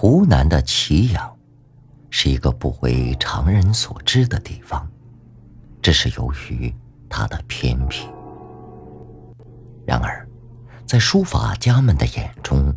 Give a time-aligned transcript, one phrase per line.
[0.00, 1.36] 湖南的祁阳，
[2.08, 4.88] 是一个不为常人所知的地方，
[5.82, 6.72] 这是由于
[7.08, 8.06] 它的偏僻。
[9.84, 10.24] 然而，
[10.86, 12.72] 在书法家们的眼中，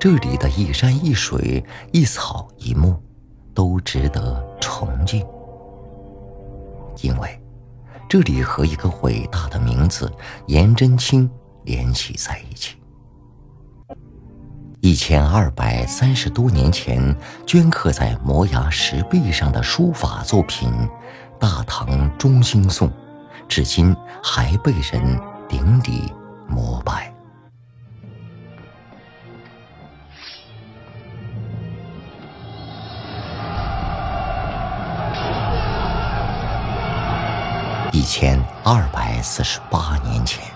[0.00, 2.98] 这里的一山一水、一草一木，
[3.52, 5.22] 都值得崇敬，
[7.02, 7.38] 因为
[8.08, 10.10] 这里和一个伟大的名字
[10.46, 11.30] 颜真卿
[11.64, 12.78] 联系在一起。
[14.84, 20.70] 一千二百三十多年前镌刻在摩崖石壁上的书法作品
[21.40, 22.86] 《大唐中兴颂》，
[23.48, 25.18] 至今还被人
[25.48, 26.12] 顶礼
[26.46, 27.10] 膜拜。
[37.90, 40.53] 一千二百四十八年前。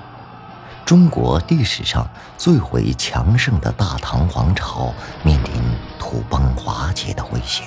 [0.89, 2.09] 中国历史上
[2.39, 4.91] 最为强盛的大唐王朝
[5.23, 5.63] 面临
[5.99, 7.67] 土崩瓦解的危险。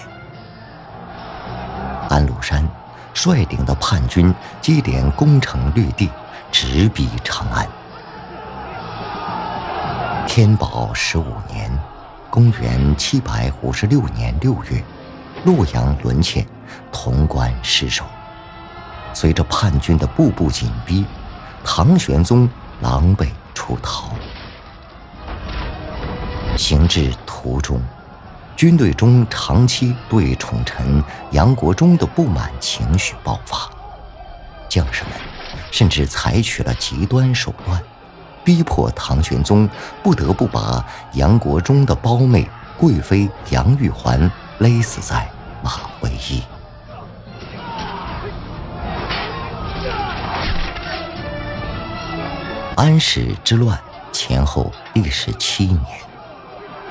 [2.09, 2.67] 安禄山
[3.13, 6.09] 率领的叛军接连攻城略地，
[6.51, 7.67] 直逼长安。
[10.25, 11.71] 天宝十五年
[12.31, 14.83] （公元七百五十六年六月），
[15.45, 16.43] 洛阳沦陷，
[16.91, 18.03] 潼关失守。
[19.13, 21.05] 随着叛军的步步紧逼，
[21.63, 22.49] 唐玄宗。
[22.81, 24.09] 狼狈出逃，
[26.57, 27.79] 行至途中，
[28.55, 33.69] 军队中长期对宠臣杨国忠的不满情绪爆发，
[34.67, 35.13] 将士们
[35.69, 37.79] 甚至采取了极端手段，
[38.43, 39.69] 逼迫唐玄宗
[40.01, 45.29] 不得不把杨国忠的胞妹贵妃杨玉环勒死在
[45.61, 46.41] 马嵬驿。
[52.81, 53.79] 安史之乱
[54.11, 55.85] 前后历时七年，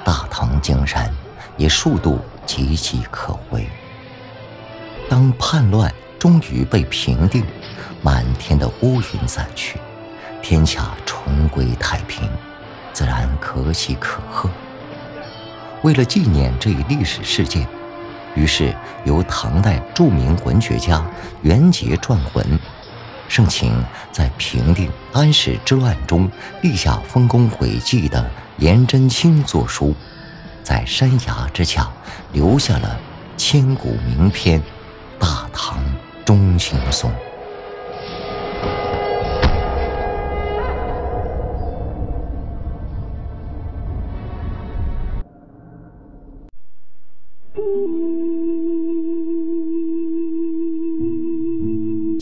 [0.04, 1.12] 大唐江山
[1.56, 3.66] 也数度岌岌可危。
[5.08, 7.44] 当叛乱终于被平定，
[8.02, 9.80] 满天的乌云散去，
[10.40, 12.30] 天下重归太平，
[12.92, 14.48] 自然可喜可贺。
[15.82, 17.66] 为了纪念这一历史事件，
[18.36, 18.72] 于是
[19.04, 21.04] 由唐代著名文学家
[21.42, 22.60] 元节撰文。
[23.30, 23.72] 盛情
[24.10, 26.28] 在平定安史之乱中
[26.62, 29.94] 立下丰功伟绩的颜真卿作书，
[30.64, 31.88] 在山崖之下
[32.32, 32.98] 留下了
[33.36, 34.60] 千古名篇
[35.16, 35.80] 《大唐
[36.24, 37.08] 中兴颂》。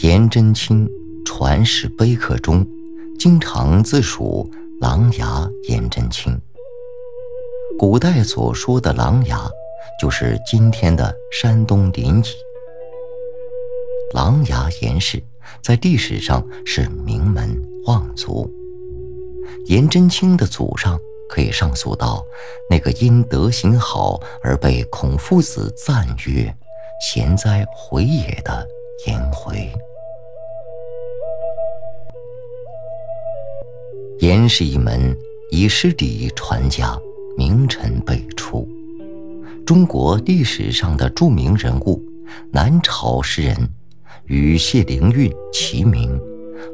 [0.02, 0.97] 颜真卿。
[1.38, 2.66] 传世碑刻中，
[3.16, 4.50] 经常自属
[4.80, 6.36] 琅琊颜真卿。
[7.78, 9.48] 古代所说的琅琊，
[10.00, 12.32] 就是今天的山东临沂。
[14.14, 15.22] 琅琊颜氏
[15.62, 18.52] 在历史上是名门望族，
[19.66, 20.98] 颜真卿的祖上
[21.28, 22.20] 可以上溯到
[22.68, 26.52] 那个因德行好而被孔夫子赞曰
[27.00, 28.66] “贤哉，回也”的
[29.06, 29.72] 颜回。
[34.20, 35.16] 颜氏一门
[35.52, 36.98] 以诗礼传家，
[37.36, 38.68] 名臣辈出。
[39.64, 42.02] 中国历史上的著名人物，
[42.50, 43.56] 南朝诗人
[44.26, 46.18] 与谢灵运齐名，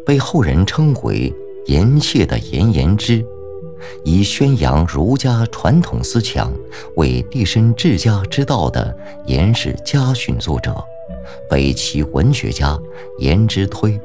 [0.06, 1.30] 被后人称为
[1.68, 3.22] “颜谢”的颜延之，
[4.06, 6.50] 以宣扬儒家传统思想
[6.96, 10.74] 为立身治家之道的颜氏家训作者，
[11.50, 12.78] 北齐文学家
[13.18, 14.00] 颜之推。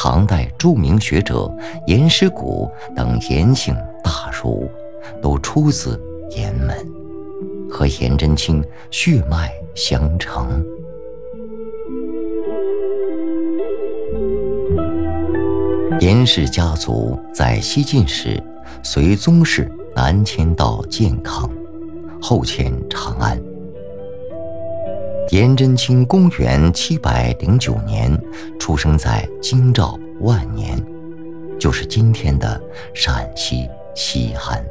[0.00, 1.52] 唐代著名学者
[1.88, 3.74] 颜师古等颜姓
[4.04, 4.70] 大儒，
[5.20, 6.00] 都出自
[6.36, 6.72] 颜门，
[7.68, 10.64] 和颜真卿血脉相承。
[15.98, 18.40] 颜氏家族在西晋时
[18.84, 21.50] 随宗室南迁到建康，
[22.22, 23.36] 后迁长安。
[25.30, 28.10] 颜真卿公元七百零九年
[28.58, 30.82] 出生在京兆万年，
[31.60, 32.58] 就是今天的
[32.94, 34.64] 陕西西安。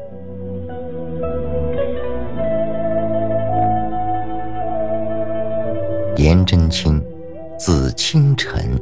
[6.15, 6.99] 颜真卿，
[7.59, 8.79] 字清晨。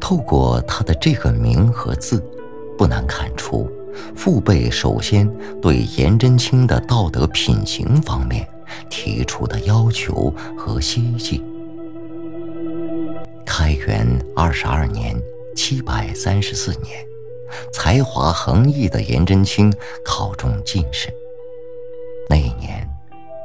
[0.00, 2.24] 透过他的这个名和字，
[2.78, 3.70] 不难看出，
[4.16, 5.30] 父辈首先
[5.60, 8.48] 对颜真卿的道德品行方面。
[8.88, 11.42] 提出的要求和希冀。
[13.44, 15.14] 开元二十二年
[15.54, 17.06] （七百三十四年），
[17.72, 19.72] 才华横溢的颜真卿
[20.04, 21.08] 考中进士。
[22.28, 22.88] 那一年，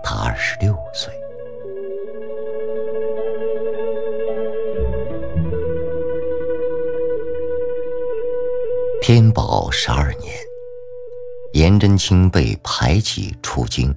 [0.03, 1.13] 他二十六岁。
[9.01, 10.33] 天宝十二年，
[11.53, 13.95] 颜真卿被排挤出京，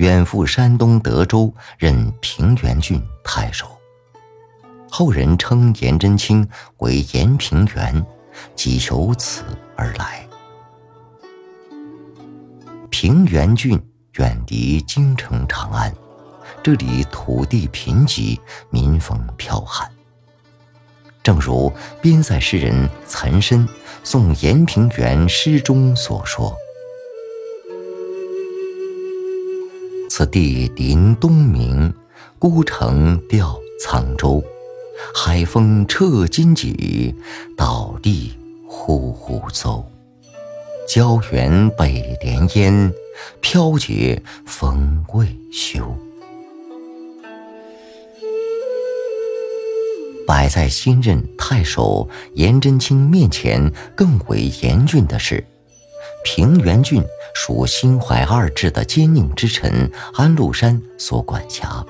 [0.00, 3.66] 远赴山东德州任平原郡太守。
[4.90, 6.48] 后人称颜真卿
[6.78, 8.06] 为颜平原，
[8.56, 9.44] 即由此
[9.76, 10.26] 而来。
[12.88, 13.78] 平原郡
[14.14, 15.94] 远离京城长安，
[16.62, 19.86] 这里土地贫瘠，民风剽悍。
[21.22, 21.70] 正如
[22.00, 23.68] 边塞诗人岑参
[24.02, 26.56] 送延平原诗中所说
[30.20, 31.90] ：“此地临东冥，
[32.38, 34.44] 孤城吊沧州。
[35.14, 37.14] 海风彻荆棘，
[37.56, 38.34] 倒地
[38.68, 39.82] 呼呼奏。
[40.86, 42.92] 郊原北连烟，
[43.40, 45.90] 飘绝风未休。”
[50.28, 55.42] 摆在新任太守颜真卿面前更为严峻的是，
[56.22, 57.02] 平原郡
[57.34, 61.84] 属心怀二志的奸佞之臣安禄山所管辖，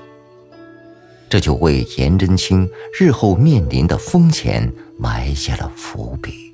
[1.29, 6.53] 这就为颜真卿日后面临的风险埋下了伏笔。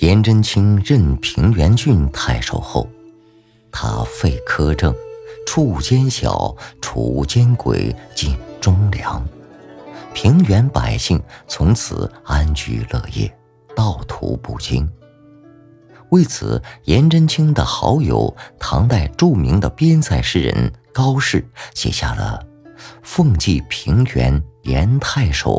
[0.00, 2.88] 颜真卿任平原郡太守后，
[3.70, 4.94] 他废苛政。
[5.46, 9.24] 处奸小，除奸鬼，尽忠良，
[10.16, 13.30] 平原百姓从此安居乐业，
[13.76, 14.90] 道途不惊。
[16.08, 22.42] 为此，颜真卿的好友唐代著名的边塞诗人高适写下了
[23.02, 25.50] 《奉祭平原颜太守》，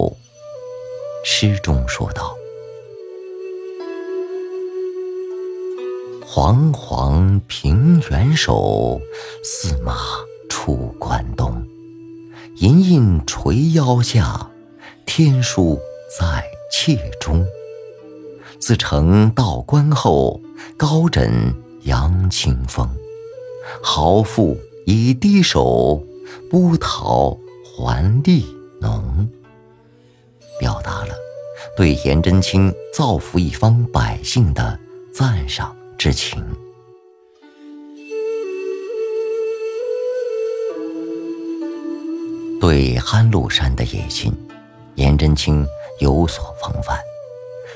[1.24, 2.36] 诗中说道。
[6.26, 9.00] 煌煌平原首，
[9.44, 9.96] 驷马
[10.50, 11.64] 出关东。
[12.60, 14.50] 银印垂腰下，
[15.06, 15.80] 天书
[16.20, 17.46] 在切中。
[18.58, 20.42] 自成道观后，
[20.76, 22.90] 高枕扬清风。
[23.84, 24.58] 豪富
[24.88, 26.04] 以低首，
[26.50, 28.44] 不讨还力
[28.82, 29.30] 浓。
[30.60, 31.14] 表达了
[31.76, 34.80] 对颜真卿造福一方百姓的
[35.14, 35.76] 赞赏。
[35.96, 36.44] 之情，
[42.60, 44.34] 对安禄山的野心，
[44.96, 45.66] 颜真卿
[46.00, 46.98] 有所防范。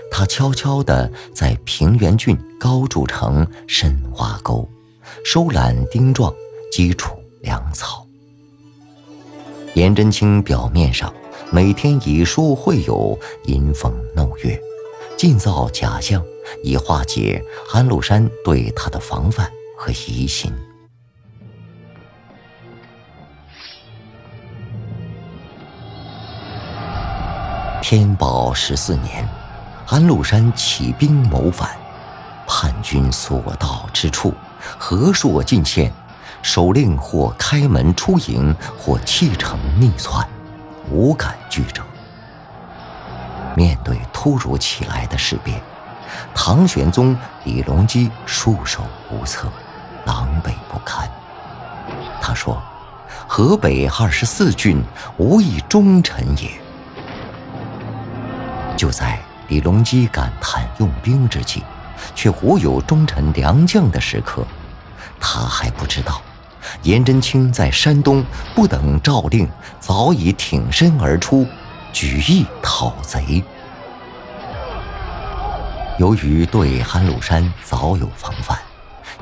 [0.09, 4.67] 他悄悄地在平原郡高筑城，深挖沟，
[5.23, 6.33] 收揽丁壮，
[6.71, 8.05] 基础粮草。
[9.75, 11.13] 颜真卿表面上
[11.51, 14.59] 每天以书会友，吟风弄月，
[15.17, 16.23] 尽造假象。
[16.63, 17.41] 以化解
[17.71, 20.51] 安禄山对他的防范和疑心。
[27.81, 29.27] 天宝十四年，
[29.87, 31.71] 安禄山起兵谋反，
[32.45, 34.31] 叛军所到之处，
[34.77, 35.91] 河朔尽现，
[36.43, 40.25] 首领或开门出营，或弃城逆窜，
[40.91, 41.81] 无敢拒者。
[43.55, 45.59] 面对突如其来的事变。
[46.35, 49.51] 唐玄宗李隆基束手无策，
[50.05, 51.09] 狼狈不堪。
[52.21, 52.61] 他说
[53.27, 54.83] ：“河北二十四郡，
[55.17, 56.49] 无一忠臣也。”
[58.81, 59.19] 就在
[59.49, 61.61] 李隆基感叹用兵之际，
[62.15, 64.43] 却无有忠臣良将的时刻，
[65.19, 66.19] 他还不知道，
[66.81, 69.47] 颜真卿在山东不等诏令，
[69.79, 71.45] 早已挺身而出，
[71.93, 73.43] 举义讨贼。
[75.99, 78.57] 由于对安禄山早有防范，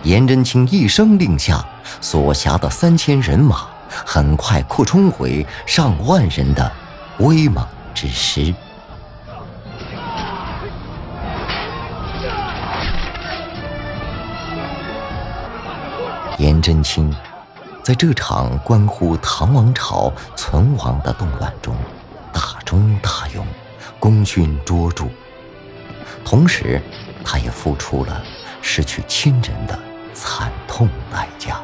[0.03, 1.61] 颜真卿一声令下，
[1.99, 3.67] 所辖的三千人马
[4.05, 6.71] 很快扩充为上万人的
[7.17, 8.55] 威猛之师。
[16.39, 17.13] 颜真卿
[17.84, 21.75] 在这场关乎唐王朝存亡的动乱中，
[22.31, 23.46] 大忠大勇，
[24.00, 25.03] 功勋卓著。
[26.24, 26.81] 同时，
[27.25, 28.24] 他也付出了
[28.62, 29.77] 失去亲人的
[30.13, 31.60] 惨痛代价。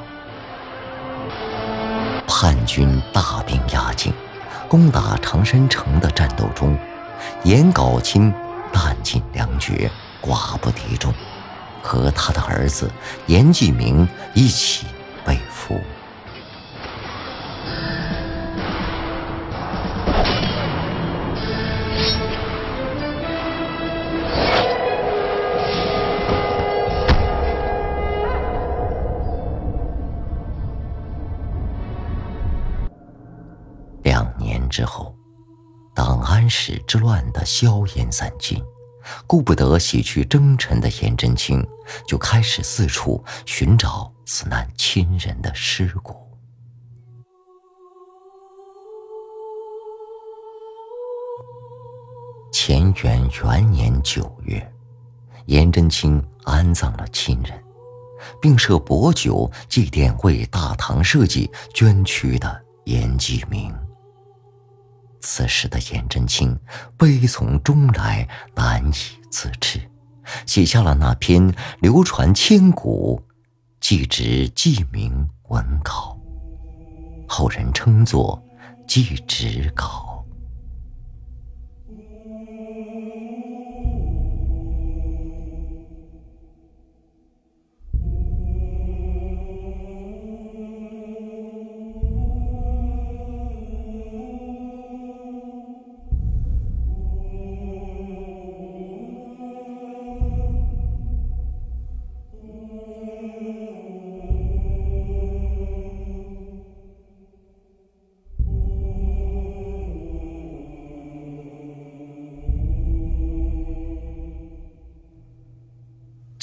[2.28, 4.14] 叛军大兵压境，
[4.68, 6.78] 攻打长山城的战斗中，
[7.46, 8.34] 颜杲卿
[8.74, 9.90] 弹尽粮绝，
[10.22, 11.14] 寡不敌众，
[11.86, 12.90] 和他的儿子
[13.28, 14.88] 严继明一起
[15.24, 15.80] 被俘。
[34.02, 35.16] 两年之后
[35.94, 38.60] 档案室之乱的硝烟散尽。
[39.28, 41.66] 顾不得洗去征尘的颜真卿，
[42.08, 46.16] 就开始四处寻找此难亲人的尸骨。
[52.54, 54.74] 乾元元年九月，
[55.46, 57.66] 颜真卿安葬了亲人。
[58.42, 63.72] 并设薄酒祭奠为大唐社稷捐躯的颜继明。
[65.28, 66.56] 此时的颜真卿
[66.96, 68.94] 悲从中来，难以
[69.32, 69.82] 自持，
[70.46, 73.20] 写下了那篇流传千古
[73.80, 76.16] 《祭侄记名文稿》，
[77.28, 78.40] 后人称作
[78.88, 80.24] 《祭侄稿》。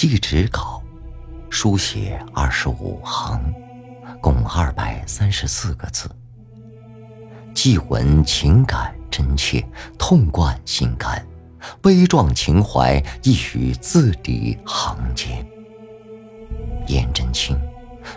[0.03, 0.83] 祭纸稿，
[1.49, 3.41] 书写二十五行，
[4.21, 6.11] 共二百三十四个字。
[7.55, 9.65] 祭文情感真切，
[9.97, 11.25] 痛贯心肝，
[11.81, 15.47] 悲壮情怀溢于字里行间。
[16.89, 17.57] 颜真卿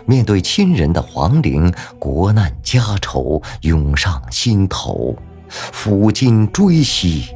[0.06, 5.16] 面对亲人的亡灵，国难家仇涌上心头，
[5.48, 7.26] 抚今追昔，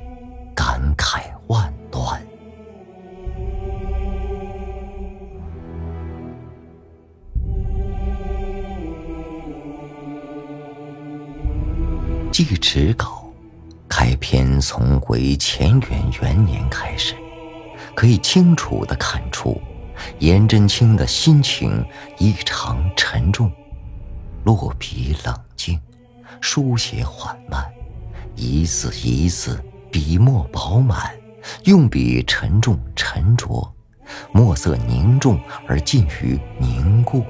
[0.56, 2.20] 感慨万端。
[12.32, 13.28] 祭侄稿
[13.88, 17.16] 开篇从回乾元元年开始，
[17.94, 19.60] 可以清楚地看出，
[20.20, 21.84] 颜真卿的心情
[22.18, 23.50] 异常沉重，
[24.44, 25.78] 落笔冷静，
[26.40, 27.68] 书写缓慢，
[28.36, 29.60] 一字一字
[29.90, 31.12] 笔墨饱满，
[31.64, 33.74] 用笔沉重沉着，
[34.30, 37.24] 墨色凝重而近于凝固，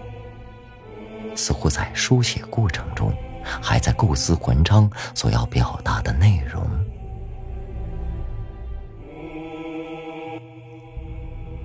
[1.34, 3.10] 似乎在书写过程中。
[3.44, 6.62] 还在构思文章所要表达的内容。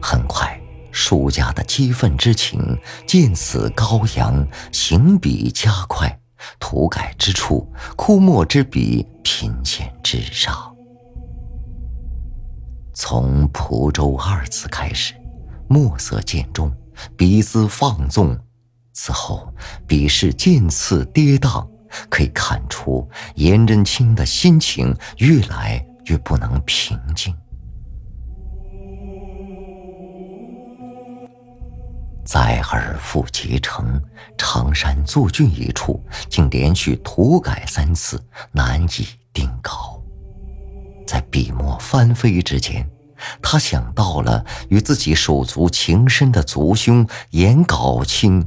[0.01, 0.59] 很快，
[0.91, 2.77] 书家的激愤之情
[3.07, 6.19] 渐次高扬，行笔加快，
[6.59, 10.75] 涂改之处，枯墨之笔频现纸上。
[12.93, 15.15] 从“蒲州”二字开始，
[15.67, 16.71] 墨色渐重，
[17.17, 18.39] 笔丝放纵。
[18.97, 19.53] 此后，
[19.85, 21.67] 笔势渐次跌宕，
[22.09, 27.35] 可以看出颜真卿的心情越来越不能平静。
[32.23, 34.01] 在尔父结城
[34.37, 38.19] 常山作郡一处，竟连续涂改三次，
[38.53, 40.01] 难以定稿。
[41.05, 42.89] 在笔墨翻飞之间，
[43.41, 48.43] 他想到了与自己手足情深的族兄颜杲卿。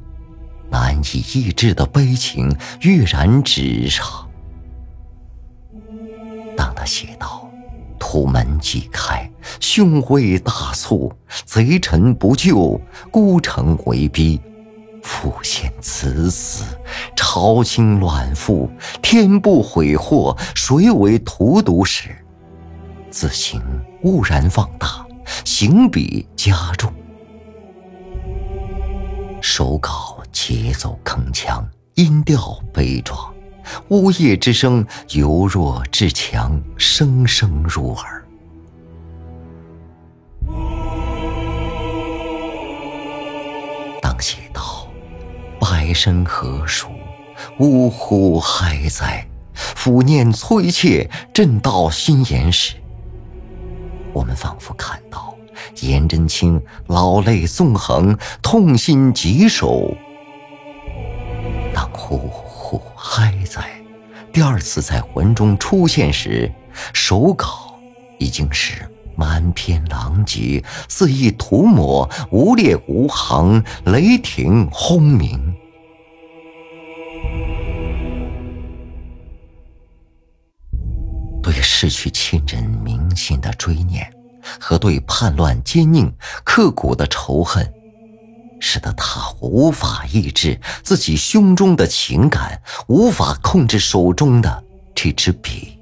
[0.70, 4.06] 难以抑制的悲情跃然纸上。
[6.56, 7.48] 当他写道
[7.98, 11.12] ：“土门既开，凶威大促，
[11.44, 14.40] 贼臣不救，孤城为逼，
[15.02, 16.64] 复现此死，
[17.16, 18.68] 朝清乱覆，
[19.00, 22.10] 天不悔祸，谁为荼毒时？”
[23.10, 23.62] 自行
[24.02, 25.06] 兀然放大，
[25.44, 26.92] 行笔加重，
[29.40, 30.17] 手稿。
[30.32, 31.62] 节奏铿锵，
[31.94, 33.18] 音调悲壮，
[33.88, 38.24] 呜咽之声由弱至强，声声入耳。
[44.00, 44.86] 当写道
[45.60, 46.88] “百身何属，
[47.58, 52.74] 呜呼哀哉，抚念催切，震到心弦”时，
[54.12, 55.34] 我们仿佛看到
[55.80, 59.96] 颜真卿老泪纵横，痛心疾首。
[61.78, 63.62] 当“呼呼嗨在”
[64.34, 66.52] 第二次在魂中出现时，
[66.92, 67.78] 手稿
[68.18, 75.54] 已经是满篇狼藉，肆意涂抹，无列无行，雷霆轰鸣。
[81.40, 84.12] 对失去亲人铭心的追念，
[84.58, 87.72] 和对叛乱奸佞刻骨的仇恨。
[88.60, 95.74] 使得他无法抑制自己胸中的情感，无法控制手中的这支笔。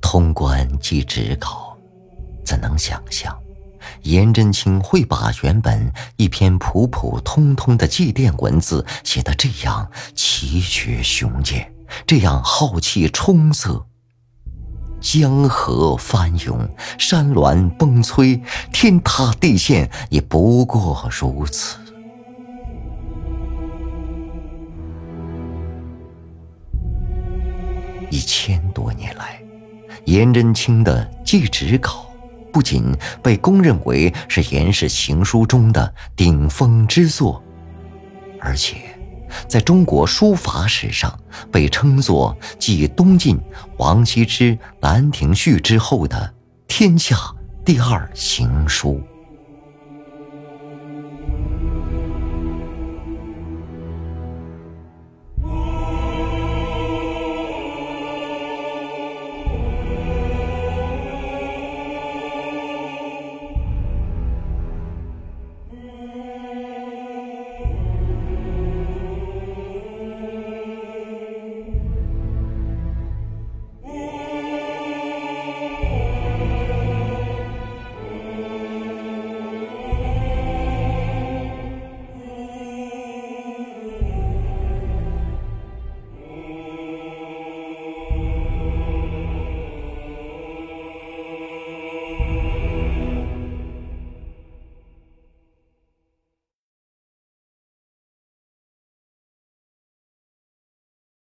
[0.00, 1.76] 通关寄纸稿，
[2.44, 3.38] 怎能想象，
[4.02, 11.72] 颜真卿会把原本一篇普普通通的祭奠文字写得这样奇绝雄健，
[12.06, 13.86] 这样浩气冲塞。
[15.00, 18.42] 江河翻涌，山峦崩摧，
[18.72, 21.78] 天塌地陷，也不过如此。
[28.10, 29.40] 一千多年来。
[30.06, 32.09] 颜真卿的祭纸稿，
[32.52, 32.84] 不仅
[33.22, 37.42] 被公认为是颜氏行书中的顶峰之作，
[38.40, 38.76] 而且
[39.46, 41.18] 在中国书法史上
[41.52, 43.38] 被称作继东晋
[43.78, 46.34] 王羲之《兰亭序》之后的
[46.66, 47.16] 天下
[47.64, 49.00] 第二行书。